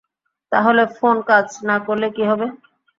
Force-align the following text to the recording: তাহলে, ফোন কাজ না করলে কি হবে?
তাহলে, 0.51 0.83
ফোন 0.97 1.15
কাজ 1.29 1.47
না 1.69 1.75
করলে 1.87 2.07
কি 2.15 2.23
হবে? 2.29 2.47